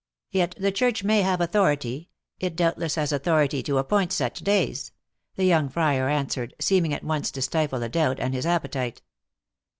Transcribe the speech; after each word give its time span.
"Yet 0.31 0.55
the 0.57 0.71
Church 0.71 1.03
may 1.03 1.21
have 1.21 1.39
authority 1.41 2.09
it 2.39 2.55
doubtless 2.55 2.95
has 2.95 3.11
authority 3.11 3.61
to 3.61 3.77
appoint 3.77 4.11
such 4.11 4.39
days," 4.39 4.91
the 5.35 5.45
young 5.45 5.69
friar 5.69 6.09
answered, 6.09 6.55
seeming 6.59 6.91
at 6.91 7.03
once 7.03 7.29
to 7.29 7.41
stifle 7.43 7.83
a 7.83 7.87
doubt 7.89 8.19
and 8.19 8.33
his 8.33 8.47
appetite. 8.47 9.03